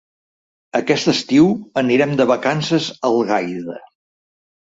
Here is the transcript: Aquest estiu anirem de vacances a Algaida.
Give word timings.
Aquest 0.79 1.09
estiu 1.13 1.51
anirem 1.83 2.15
de 2.21 2.27
vacances 2.33 2.87
a 2.93 2.97
Algaida. 3.11 3.77